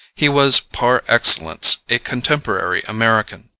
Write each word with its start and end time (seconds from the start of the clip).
He 0.15 0.27
was 0.29 0.59
par 0.59 1.03
excellence 1.07 1.83
a 1.87 1.99
contemporary 1.99 2.81
American. 2.87 3.49